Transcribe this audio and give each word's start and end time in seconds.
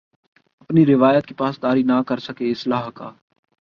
اپنی 0.61 0.85
روایت 0.85 1.25
کی 1.25 1.33
پاسداری 1.33 1.83
نہ 1.83 2.01
کر 2.07 2.19
سکے 2.19 2.51
اصلاح 2.51 2.89
کا 2.89 3.11